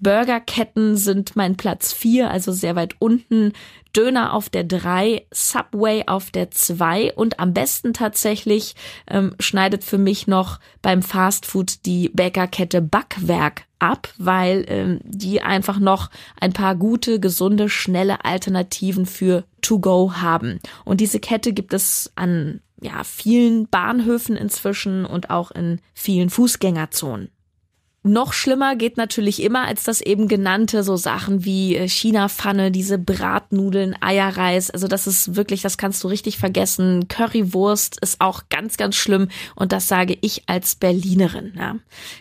Burgerketten 0.00 0.96
sind 0.96 1.36
mein 1.36 1.56
Platz 1.56 1.92
vier, 1.92 2.30
also 2.30 2.52
sehr 2.52 2.76
weit 2.76 2.96
unten. 2.98 3.52
Döner 3.96 4.34
auf 4.34 4.48
der 4.48 4.64
drei, 4.64 5.26
Subway 5.32 6.04
auf 6.06 6.30
der 6.30 6.50
zwei 6.50 7.12
und 7.14 7.40
am 7.40 7.54
besten 7.54 7.92
tatsächlich 7.92 8.74
ähm, 9.08 9.34
schneidet 9.40 9.82
für 9.82 9.98
mich 9.98 10.26
noch 10.26 10.60
beim 10.82 11.02
Fastfood 11.02 11.86
die 11.86 12.10
Bäckerkette 12.10 12.82
Backwerk 12.82 13.64
ab, 13.78 14.08
weil 14.18 14.64
ähm, 14.68 15.00
die 15.04 15.40
einfach 15.40 15.78
noch 15.78 16.10
ein 16.40 16.52
paar 16.52 16.76
gute, 16.76 17.18
gesunde, 17.18 17.68
schnelle 17.68 18.24
Alternativen 18.24 19.06
für 19.06 19.44
To 19.62 19.78
Go 19.78 20.12
haben. 20.16 20.60
Und 20.84 21.00
diese 21.00 21.18
Kette 21.18 21.52
gibt 21.52 21.72
es 21.72 22.12
an 22.14 22.60
ja, 22.80 23.02
vielen 23.04 23.68
Bahnhöfen 23.68 24.36
inzwischen 24.36 25.04
und 25.04 25.30
auch 25.30 25.50
in 25.50 25.80
vielen 25.94 26.30
Fußgängerzonen. 26.30 27.30
Noch 28.08 28.32
schlimmer 28.32 28.74
geht 28.74 28.96
natürlich 28.96 29.42
immer 29.42 29.66
als 29.66 29.84
das 29.84 30.00
eben 30.00 30.28
genannte, 30.28 30.82
so 30.82 30.96
Sachen 30.96 31.44
wie 31.44 31.76
äh, 31.76 31.86
China-Pfanne, 31.86 32.70
diese 32.70 32.98
Bratnudeln, 32.98 33.94
Eierreis. 34.00 34.70
Also 34.70 34.88
das 34.88 35.06
ist 35.06 35.36
wirklich, 35.36 35.60
das 35.60 35.76
kannst 35.76 36.02
du 36.02 36.08
richtig 36.08 36.38
vergessen. 36.38 37.08
Currywurst 37.08 38.00
ist 38.00 38.22
auch 38.22 38.44
ganz, 38.48 38.78
ganz 38.78 38.96
schlimm 38.96 39.28
und 39.54 39.72
das 39.72 39.88
sage 39.88 40.16
ich 40.22 40.48
als 40.48 40.74
Berlinerin. 40.74 41.52
Ja. 41.56 41.76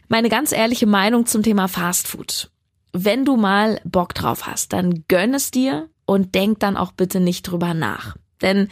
Meine 0.09 0.27
ganz 0.27 0.51
ehrliche 0.51 0.87
Meinung 0.87 1.25
zum 1.25 1.41
Thema 1.41 1.69
Fastfood. 1.69 2.51
Wenn 2.91 3.23
du 3.23 3.37
mal 3.37 3.79
Bock 3.85 4.13
drauf 4.13 4.45
hast, 4.45 4.73
dann 4.73 5.05
gönn 5.07 5.33
es 5.33 5.51
dir 5.51 5.87
und 6.05 6.35
denk 6.35 6.59
dann 6.59 6.75
auch 6.75 6.91
bitte 6.91 7.21
nicht 7.21 7.43
drüber 7.43 7.73
nach. 7.73 8.17
Denn 8.41 8.67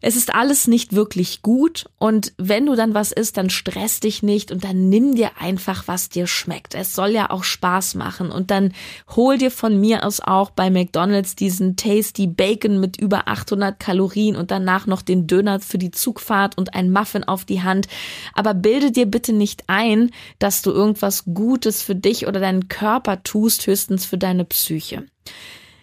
es 0.00 0.14
ist 0.14 0.32
alles 0.32 0.68
nicht 0.68 0.92
wirklich 0.94 1.42
gut 1.42 1.86
und 1.98 2.32
wenn 2.38 2.66
du 2.66 2.76
dann 2.76 2.94
was 2.94 3.10
isst, 3.10 3.36
dann 3.36 3.50
stress 3.50 3.98
dich 3.98 4.22
nicht 4.22 4.52
und 4.52 4.62
dann 4.62 4.88
nimm 4.88 5.16
dir 5.16 5.32
einfach, 5.40 5.88
was 5.88 6.08
dir 6.08 6.28
schmeckt. 6.28 6.74
Es 6.74 6.94
soll 6.94 7.10
ja 7.10 7.30
auch 7.30 7.42
Spaß 7.42 7.96
machen 7.96 8.30
und 8.30 8.52
dann 8.52 8.72
hol 9.16 9.38
dir 9.38 9.50
von 9.50 9.80
mir 9.80 10.04
aus 10.04 10.20
auch 10.20 10.50
bei 10.50 10.70
McDonald's 10.70 11.34
diesen 11.34 11.74
Tasty 11.74 12.28
Bacon 12.28 12.78
mit 12.78 13.00
über 13.00 13.26
800 13.26 13.80
Kalorien 13.80 14.36
und 14.36 14.52
danach 14.52 14.86
noch 14.86 15.02
den 15.02 15.26
Döner 15.26 15.58
für 15.58 15.78
die 15.78 15.90
Zugfahrt 15.90 16.56
und 16.56 16.74
ein 16.74 16.92
Muffin 16.92 17.24
auf 17.24 17.44
die 17.44 17.62
Hand. 17.62 17.88
Aber 18.34 18.54
bilde 18.54 18.92
dir 18.92 19.06
bitte 19.06 19.32
nicht 19.32 19.64
ein, 19.66 20.10
dass 20.38 20.62
du 20.62 20.70
irgendwas 20.70 21.24
Gutes 21.24 21.82
für 21.82 21.96
dich 21.96 22.28
oder 22.28 22.38
deinen 22.38 22.68
Körper 22.68 23.24
tust, 23.24 23.66
höchstens 23.66 24.04
für 24.04 24.18
deine 24.18 24.44
Psyche. 24.44 25.06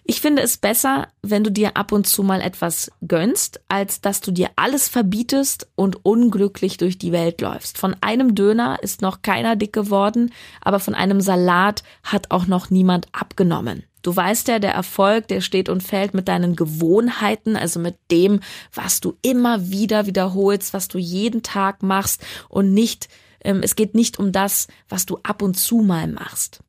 Ich 0.08 0.20
finde 0.20 0.42
es 0.42 0.56
besser, 0.56 1.08
wenn 1.22 1.42
du 1.42 1.50
dir 1.50 1.76
ab 1.76 1.90
und 1.90 2.06
zu 2.06 2.22
mal 2.22 2.40
etwas 2.40 2.92
gönnst, 3.08 3.60
als 3.66 4.00
dass 4.00 4.20
du 4.20 4.30
dir 4.30 4.50
alles 4.54 4.88
verbietest 4.88 5.66
und 5.74 6.06
unglücklich 6.06 6.76
durch 6.76 6.96
die 6.96 7.10
Welt 7.10 7.40
läufst. 7.40 7.76
Von 7.76 7.96
einem 8.02 8.36
Döner 8.36 8.80
ist 8.82 9.02
noch 9.02 9.22
keiner 9.22 9.56
dick 9.56 9.72
geworden, 9.72 10.32
aber 10.60 10.78
von 10.78 10.94
einem 10.94 11.20
Salat 11.20 11.82
hat 12.04 12.30
auch 12.30 12.46
noch 12.46 12.70
niemand 12.70 13.08
abgenommen. 13.10 13.82
Du 14.02 14.14
weißt 14.14 14.46
ja, 14.46 14.60
der 14.60 14.74
Erfolg, 14.74 15.26
der 15.26 15.40
steht 15.40 15.68
und 15.68 15.82
fällt 15.82 16.14
mit 16.14 16.28
deinen 16.28 16.54
Gewohnheiten, 16.54 17.56
also 17.56 17.80
mit 17.80 17.96
dem, 18.12 18.38
was 18.72 19.00
du 19.00 19.14
immer 19.22 19.70
wieder 19.70 20.06
wiederholst, 20.06 20.72
was 20.72 20.86
du 20.86 20.98
jeden 20.98 21.42
Tag 21.42 21.82
machst 21.82 22.24
und 22.48 22.72
nicht, 22.72 23.08
ähm, 23.42 23.58
es 23.60 23.74
geht 23.74 23.96
nicht 23.96 24.20
um 24.20 24.30
das, 24.30 24.68
was 24.88 25.04
du 25.04 25.18
ab 25.24 25.42
und 25.42 25.58
zu 25.58 25.78
mal 25.78 26.06
machst 26.06 26.60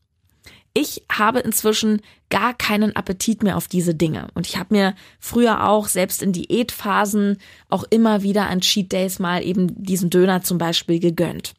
ich 0.78 1.02
habe 1.12 1.40
inzwischen 1.40 2.04
gar 2.30 2.54
keinen 2.54 2.96
Appetit 2.96 3.42
mehr 3.42 3.58
auf 3.58 3.68
diese 3.68 3.96
Dinge. 3.96 4.28
Und 4.36 4.46
ich 4.46 4.58
habe 4.58 4.76
mir 4.76 4.96
früher 5.20 5.68
auch, 5.68 5.88
selbst 5.88 6.22
in 6.22 6.34
Diätphasen, 6.34 7.40
auch 7.68 7.84
immer 7.90 8.22
wieder 8.22 8.48
an 8.48 8.62
Cheat 8.62 8.92
Days 8.92 9.18
mal 9.18 9.44
eben 9.44 9.84
diesen 9.84 10.12
Döner 10.12 10.44
zum 10.44 10.60
Beispiel 10.60 11.00
gegönnt. 11.00 11.56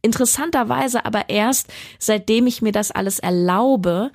Interessanterweise 0.00 1.04
aber 1.04 1.28
erst, 1.28 1.70
seitdem 1.98 2.46
ich 2.46 2.62
mir 2.62 2.72
das 2.72 2.90
alles 2.90 3.18
erlaube, 3.18 4.10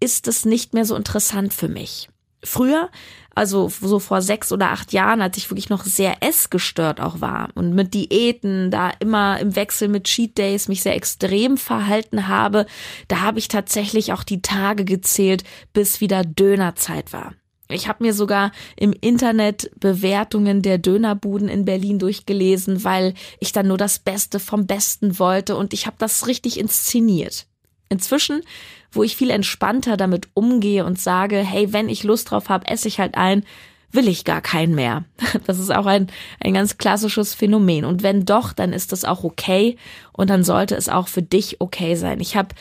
ist 0.00 0.26
es 0.26 0.44
nicht 0.44 0.74
mehr 0.74 0.84
so 0.84 0.96
interessant 0.96 1.54
für 1.54 1.68
mich. 1.68 2.08
Früher 2.44 2.90
also 3.34 3.68
so 3.68 3.98
vor 3.98 4.22
sechs 4.22 4.52
oder 4.52 4.70
acht 4.70 4.92
Jahren, 4.92 5.22
als 5.22 5.36
ich 5.36 5.50
wirklich 5.50 5.70
noch 5.70 5.84
sehr 5.84 6.16
essgestört 6.22 7.00
auch 7.00 7.20
war 7.20 7.48
und 7.54 7.74
mit 7.74 7.94
Diäten, 7.94 8.70
da 8.70 8.90
immer 9.00 9.38
im 9.40 9.56
Wechsel 9.56 9.88
mit 9.88 10.04
Cheat 10.04 10.36
Days 10.36 10.68
mich 10.68 10.82
sehr 10.82 10.94
extrem 10.94 11.56
verhalten 11.56 12.28
habe, 12.28 12.66
da 13.08 13.20
habe 13.20 13.38
ich 13.38 13.48
tatsächlich 13.48 14.12
auch 14.12 14.22
die 14.22 14.42
Tage 14.42 14.84
gezählt, 14.84 15.44
bis 15.72 16.00
wieder 16.00 16.24
Dönerzeit 16.24 17.12
war. 17.12 17.34
Ich 17.70 17.88
habe 17.88 18.04
mir 18.04 18.12
sogar 18.12 18.52
im 18.76 18.92
Internet 18.92 19.70
Bewertungen 19.80 20.60
der 20.60 20.76
Dönerbuden 20.76 21.48
in 21.48 21.64
Berlin 21.64 21.98
durchgelesen, 21.98 22.84
weil 22.84 23.14
ich 23.40 23.52
dann 23.52 23.68
nur 23.68 23.78
das 23.78 23.98
Beste 23.98 24.40
vom 24.40 24.66
Besten 24.66 25.18
wollte 25.18 25.56
und 25.56 25.72
ich 25.72 25.86
habe 25.86 25.96
das 25.98 26.26
richtig 26.26 26.60
inszeniert. 26.60 27.46
Inzwischen, 27.88 28.42
wo 28.92 29.02
ich 29.02 29.16
viel 29.16 29.30
entspannter 29.30 29.96
damit 29.96 30.28
umgehe 30.34 30.84
und 30.84 31.00
sage, 31.00 31.38
hey, 31.38 31.72
wenn 31.72 31.88
ich 31.88 32.04
Lust 32.04 32.30
drauf 32.30 32.48
habe, 32.48 32.68
esse 32.68 32.88
ich 32.88 33.00
halt 33.00 33.16
ein, 33.16 33.44
will 33.90 34.08
ich 34.08 34.24
gar 34.24 34.40
keinen 34.40 34.74
mehr. 34.74 35.04
Das 35.46 35.58
ist 35.58 35.74
auch 35.74 35.86
ein, 35.86 36.08
ein 36.40 36.54
ganz 36.54 36.78
klassisches 36.78 37.34
Phänomen. 37.34 37.84
Und 37.84 38.02
wenn 38.02 38.24
doch, 38.24 38.52
dann 38.52 38.72
ist 38.72 38.92
das 38.92 39.04
auch 39.04 39.24
okay 39.24 39.76
und 40.12 40.30
dann 40.30 40.44
sollte 40.44 40.76
es 40.76 40.88
auch 40.88 41.08
für 41.08 41.22
dich 41.22 41.60
okay 41.60 41.94
sein. 41.96 42.20
Ich 42.20 42.36
habe 42.36 42.54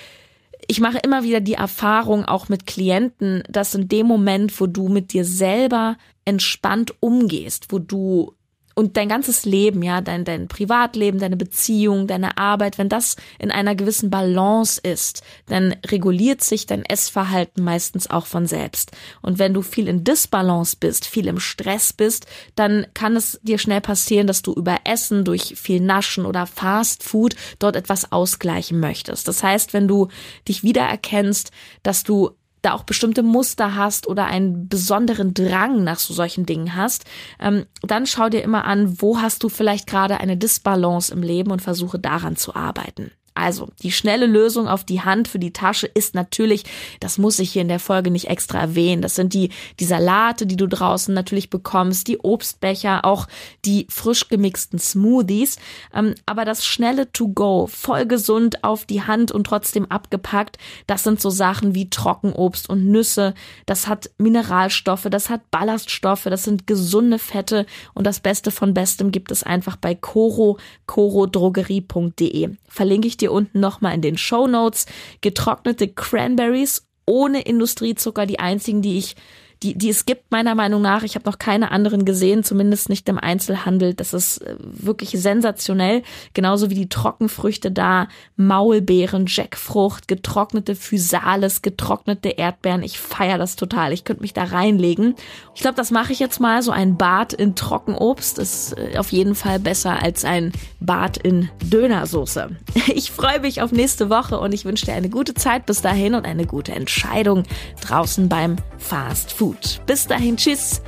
ich 0.68 0.80
mache 0.80 1.00
immer 1.00 1.24
wieder 1.24 1.42
die 1.42 1.56
Erfahrung 1.56 2.24
auch 2.24 2.48
mit 2.48 2.66
Klienten, 2.66 3.44
dass 3.50 3.76
in 3.76 3.90
dem 3.90 4.08
Moment, 4.08 4.58
wo 4.62 4.68
du 4.68 4.88
mit 4.88 5.12
dir 5.12 5.26
selber 5.26 5.98
entspannt 6.24 6.94
umgehst, 7.00 7.72
wo 7.72 7.80
du 7.80 8.34
und 8.76 8.98
dein 8.98 9.10
ganzes 9.10 9.46
Leben, 9.46 9.84
ja, 9.84 10.02
dein, 10.02 10.26
dein 10.26 10.48
Privatleben, 10.48 11.20
deine 11.20 11.38
Beziehung, 11.38 12.08
deine 12.08 12.38
Arbeit, 12.38 12.78
wenn 12.78 12.90
das 12.90 13.16
in 13.40 13.52
einer 13.52 13.76
gewissen 13.76 14.10
Balance 14.10 14.80
ist, 14.82 15.24
dann 15.48 15.76
reguliert 15.88 16.42
sich 16.42 16.66
dein 16.66 16.84
Essverhalten 16.84 17.64
meistens 17.64 18.10
auch 18.10 18.26
von 18.26 18.46
selbst. 18.48 18.92
Und 19.22 19.40
wenn 19.40 19.54
du 19.54 19.62
viel 19.62 19.88
in 19.88 20.04
Disbalance 20.04 20.76
bist, 20.80 21.06
viel 21.06 21.28
im 21.28 21.40
Stress 21.40 21.94
bist, 21.94 22.26
dann 22.56 22.86
kann 22.94 23.16
es 23.16 23.40
dir 23.44 23.58
schnell 23.58 23.82
passieren, 23.82 24.28
dass 24.28 24.42
du 24.42 24.54
über 24.54 24.80
Essen 24.84 25.26
durch 25.26 25.56
viel 25.58 25.82
Naschen 25.82 26.26
oder 26.26 26.46
Fast 26.46 27.04
Food 27.04 27.36
dort 27.60 27.76
etwas 27.76 28.12
ausgleichen 28.12 28.80
möchtest. 28.80 29.28
Das 29.28 29.44
heißt, 29.44 29.74
wenn 29.74 29.88
du 29.88 30.08
dich 30.48 30.64
wiedererkennst, 30.64 31.52
dass 31.84 32.04
du 32.04 32.32
da 32.62 32.74
auch 32.74 32.84
bestimmte 32.84 33.24
Muster 33.24 33.76
hast 33.76 34.08
oder 34.08 34.26
einen 34.26 34.68
besonderen 34.68 35.34
Drang 35.34 35.84
nach 35.84 36.00
so 36.00 36.14
solchen 36.14 36.46
Dingen 36.46 36.76
hast, 36.76 37.06
ähm, 37.40 37.66
dann 37.82 38.06
schau 38.06 38.30
dir 38.30 38.44
immer 38.44 38.66
an, 38.66 39.02
wo 39.02 39.20
hast 39.20 39.44
du 39.44 39.50
vielleicht 39.50 39.88
gerade 39.88 40.20
eine 40.20 40.38
Disbalance 40.38 41.14
im 41.14 41.24
Leben 41.24 41.52
und 41.52 41.62
versuche 41.62 42.00
daran 42.00 42.36
zu 42.36 42.56
arbeiten. 42.56 43.12
Also, 43.34 43.70
die 43.82 43.94
schnelle 43.94 44.26
Lösung 44.26 44.68
auf 44.68 44.84
die 44.84 45.02
Hand 45.02 45.30
für 45.30 45.40
die 45.40 45.54
Tasche 45.54 45.88
ist 45.88 46.16
natürlich, 46.16 46.64
das 47.00 47.18
muss 47.18 47.40
ich 47.40 47.52
hier 47.52 47.62
in 47.62 47.70
der 47.70 47.80
Folge 47.80 48.12
nicht 48.12 48.28
extra 48.28 48.60
erwähnen. 48.60 49.02
Das 49.02 49.16
sind 49.16 49.34
die, 49.34 49.52
die 49.80 49.86
Salate, 49.86 50.46
die 50.46 50.58
du 50.58 50.68
draußen 50.68 51.14
natürlich 51.14 51.50
bekommst, 51.50 52.10
die 52.10 52.20
Obstbecher, 52.20 53.06
auch 53.06 53.28
die 53.64 53.88
frisch 53.90 54.28
gemixten 54.28 54.80
Smoothies. 54.80 55.58
Ähm, 55.94 56.16
aber 56.26 56.44
das 56.44 56.66
schnelle 56.66 57.12
To-Go, 57.14 57.68
voll 57.68 58.06
gesund 58.06 58.66
auf 58.66 58.84
die 58.86 59.04
Hand 59.04 59.32
und 59.32 59.46
trotzdem 59.46 59.86
abgepackt, 59.86 60.58
das 60.86 61.04
sind 61.04 61.22
so 61.22 61.30
Sachen 61.30 61.74
wie 61.74 61.90
Trockenobst 61.90 62.70
und 62.70 62.86
Nüsse. 62.86 63.34
Das 63.66 63.88
hat 63.88 64.10
Mineralstoffe, 64.18 65.08
das 65.10 65.30
hat 65.30 65.50
Ballaststoffe, 65.52 66.26
das 66.26 66.44
sind 66.44 66.68
gesunde 66.68 67.18
Fette 67.18 67.66
und 67.94 68.06
das 68.06 68.20
Beste 68.20 68.52
von 68.52 68.74
Bestem 68.74 69.12
gibt 69.12 69.32
es 69.32 69.44
einfach 69.44 69.78
bei 69.78 69.96
Coro, 69.96 70.58
corodrogerie.de. 70.86 72.50
Verlinke 72.68 73.08
ich 73.08 73.18
dir 73.22 73.32
unten 73.32 73.60
nochmal 73.60 73.96
in 73.96 74.02
den 74.02 74.18
Show 74.18 74.48
Notes. 74.48 74.86
Getrocknete 75.22 75.88
Cranberries 75.88 76.88
ohne 77.06 77.42
Industriezucker, 77.42 78.26
die 78.26 78.40
einzigen, 78.40 78.82
die 78.82 78.98
ich 78.98 79.16
die, 79.64 79.78
die 79.78 79.90
es 79.90 80.06
gibt, 80.06 80.32
meiner 80.32 80.56
Meinung 80.56 80.82
nach. 80.82 81.04
Ich 81.04 81.16
habe 81.16 81.30
noch 81.30 81.38
keine 81.38 81.72
anderen 81.72 82.04
gesehen, 82.04 82.44
zumindest 82.44 82.90
nicht 82.90 83.08
im 83.10 83.20
Einzelhandel. 83.20 83.94
Das 83.94 84.14
ist 84.14 84.40
äh, 84.40 84.56
wirklich 84.60 85.12
sensationell. 85.12 86.02
Genauso 86.34 86.70
wie 86.72 86.76
die 86.76 86.90
Trockenfrüchte 86.90 87.72
da, 87.72 88.08
Maulbeeren, 88.38 89.26
Jackfrucht, 89.28 90.08
getrocknete 90.08 90.76
Physales, 90.76 91.62
getrocknete 91.62 92.30
Erdbeeren. 92.30 92.82
Ich 92.82 93.00
feiere 93.00 93.38
das 93.38 93.56
total. 93.56 93.94
Ich 93.94 94.04
könnte 94.04 94.24
mich 94.24 94.34
da 94.34 94.46
reinlegen. 94.46 95.16
Ich 95.54 95.62
glaube, 95.62 95.76
das 95.76 95.92
mache 95.92 96.12
ich 96.12 96.20
jetzt 96.20 96.40
mal. 96.40 96.64
So 96.64 96.72
ein 96.72 96.98
Bad 96.98 97.34
in 97.34 97.56
Trockenobst 97.56 98.40
ist 98.40 98.76
äh, 98.78 98.98
auf 98.98 99.12
jeden 99.12 99.36
Fall 99.36 99.60
besser 99.60 100.02
als 100.02 100.26
ein 100.26 100.54
Bad 100.80 101.18
in 101.18 101.50
Dönersoße. 101.64 102.50
Ich 102.94 103.12
freue 103.12 103.40
mich 103.40 103.62
auf 103.62 103.72
nächste 103.72 104.10
Woche 104.10 104.40
und 104.40 104.54
ich 104.54 104.66
wünsche 104.66 104.86
dir 104.86 104.94
eine 104.94 105.10
gute 105.10 105.34
Zeit 105.34 105.66
bis 105.66 105.82
dahin 105.82 106.14
und 106.14 106.26
eine 106.26 106.46
gute 106.46 106.74
Entscheidung 106.74 107.44
draußen 107.82 108.28
beim 108.28 108.58
Fast 108.78 109.32
Food 109.32 109.51
gut. 109.52 109.82
Bis 109.86 110.08
dahin, 110.08 110.38
tschüss, 110.38 110.82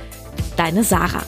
deine 0.56 0.84
Sarah. 0.84 1.22